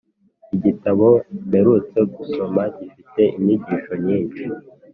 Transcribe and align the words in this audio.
Igitabo 0.55 1.07
mperutse 1.47 1.99
gusoma 2.15 2.61
gifite 2.77 3.21
inyigisho 3.37 3.93
nyinshi 4.05 4.43